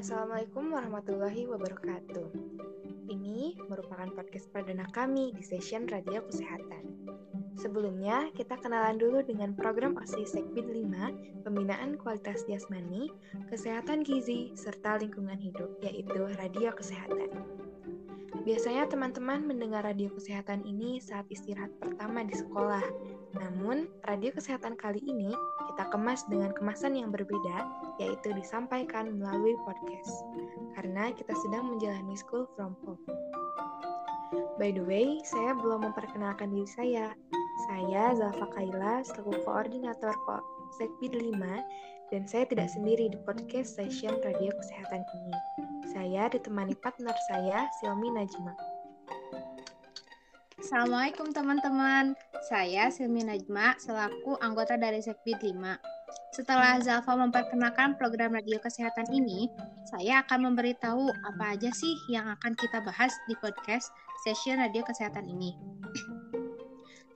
Assalamualaikum 0.00 0.72
warahmatullahi 0.72 1.44
wabarakatuh. 1.44 2.32
Ini 3.12 3.52
merupakan 3.68 4.08
podcast 4.16 4.48
perdana 4.48 4.88
kami 4.96 5.36
di 5.36 5.44
session 5.44 5.84
Radio 5.92 6.24
Kesehatan. 6.24 7.04
Sebelumnya, 7.60 8.32
kita 8.32 8.56
kenalan 8.64 8.96
dulu 8.96 9.20
dengan 9.20 9.52
program 9.52 10.00
OSI 10.00 10.24
Sekbid 10.24 10.72
5, 10.72 11.44
Pembinaan 11.44 12.00
Kualitas 12.00 12.48
Jasmani, 12.48 13.12
Kesehatan 13.52 14.00
Gizi, 14.00 14.56
serta 14.56 14.96
Lingkungan 14.96 15.36
Hidup, 15.36 15.68
yaitu 15.84 16.32
Radio 16.40 16.72
Kesehatan. 16.72 17.36
Biasanya 18.40 18.88
teman-teman 18.88 19.44
mendengar 19.44 19.84
radio 19.84 20.08
kesehatan 20.16 20.64
ini 20.64 20.96
saat 20.96 21.28
istirahat 21.28 21.76
pertama 21.76 22.24
di 22.24 22.32
sekolah. 22.40 22.80
Namun, 23.36 23.86
radio 24.10 24.34
kesehatan 24.34 24.74
kali 24.74 24.98
ini 25.06 25.30
kita 25.70 25.86
kemas 25.94 26.26
dengan 26.26 26.50
kemasan 26.50 26.98
yang 26.98 27.14
berbeda, 27.14 27.66
yaitu 28.02 28.34
disampaikan 28.34 29.14
melalui 29.14 29.54
podcast. 29.62 30.10
Karena 30.74 31.14
kita 31.14 31.30
sedang 31.38 31.70
menjalani 31.70 32.18
school 32.18 32.50
from 32.58 32.74
home. 32.82 32.98
By 34.58 34.74
the 34.74 34.82
way, 34.82 35.22
saya 35.26 35.54
belum 35.54 35.90
memperkenalkan 35.90 36.50
diri 36.50 36.68
saya. 36.70 37.06
Saya 37.70 38.14
Zalfa 38.18 38.46
Kaila, 38.56 39.02
selaku 39.06 39.42
koordinator 39.46 40.14
Sekbid 40.78 41.14
5, 41.18 41.38
dan 42.10 42.22
saya 42.26 42.46
tidak 42.46 42.70
sendiri 42.70 43.10
di 43.10 43.18
podcast 43.22 43.78
session 43.78 44.18
radio 44.22 44.50
kesehatan 44.54 45.02
ini. 45.02 45.36
Saya 45.90 46.30
ditemani 46.30 46.74
partner 46.78 47.14
saya, 47.30 47.66
Silmi 47.78 48.10
Najma. 48.14 48.69
Assalamualaikum 50.70 51.34
teman-teman. 51.34 52.14
Saya 52.46 52.94
Silmi 52.94 53.26
Najma 53.26 53.74
selaku 53.82 54.38
anggota 54.38 54.78
dari 54.78 55.02
Sekbid 55.02 55.42
5. 55.42 55.58
Setelah 56.30 56.78
Zalfa 56.78 57.18
memperkenalkan 57.18 57.98
program 57.98 58.38
radio 58.38 58.54
kesehatan 58.62 59.10
ini, 59.10 59.50
saya 59.90 60.22
akan 60.22 60.46
memberitahu 60.46 61.10
apa 61.26 61.58
aja 61.58 61.74
sih 61.74 61.90
yang 62.06 62.30
akan 62.30 62.54
kita 62.54 62.86
bahas 62.86 63.10
di 63.26 63.34
podcast 63.42 63.90
session 64.22 64.62
radio 64.62 64.86
kesehatan 64.86 65.26
ini. 65.26 65.58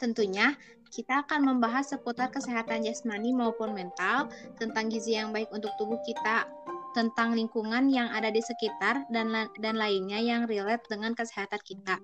Tentunya, 0.02 0.58
kita 0.90 1.22
akan 1.22 1.54
membahas 1.54 1.94
seputar 1.94 2.34
kesehatan 2.34 2.82
jasmani 2.82 3.30
maupun 3.30 3.70
mental, 3.70 4.34
tentang 4.58 4.90
gizi 4.90 5.14
yang 5.14 5.30
baik 5.30 5.46
untuk 5.54 5.70
tubuh 5.78 6.02
kita, 6.02 6.50
tentang 6.98 7.38
lingkungan 7.38 7.86
yang 7.86 8.10
ada 8.10 8.34
di 8.34 8.42
sekitar 8.42 9.06
dan 9.14 9.30
dan 9.62 9.78
lainnya 9.78 10.18
yang 10.18 10.50
relate 10.50 10.82
dengan 10.90 11.14
kesehatan 11.14 11.62
kita. 11.62 12.02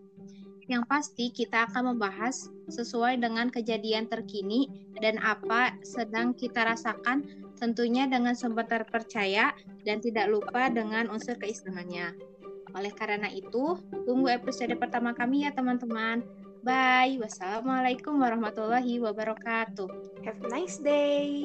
Yang 0.70 0.86
pasti 0.86 1.34
kita 1.34 1.66
akan 1.66 1.94
membahas 1.94 2.46
sesuai 2.70 3.18
dengan 3.18 3.50
kejadian 3.50 4.06
terkini 4.06 4.70
dan 5.02 5.18
apa 5.18 5.74
sedang 5.82 6.30
kita 6.30 6.62
rasakan 6.62 7.26
tentunya 7.58 8.06
dengan 8.06 8.38
sumber 8.38 8.70
terpercaya 8.70 9.50
dan 9.82 9.98
tidak 9.98 10.30
lupa 10.30 10.70
dengan 10.70 11.10
unsur 11.10 11.34
keislamannya. 11.42 12.14
Oleh 12.78 12.94
karena 12.94 13.26
itu, 13.26 13.74
tunggu 14.06 14.30
episode 14.30 14.70
pertama 14.78 15.10
kami 15.10 15.42
ya 15.42 15.50
teman-teman. 15.50 16.22
Bye. 16.62 17.18
Wassalamualaikum 17.18 18.20
warahmatullahi 18.20 19.02
wabarakatuh. 19.02 19.88
Have 20.22 20.38
a 20.44 20.48
nice 20.54 20.78
day. 20.78 21.42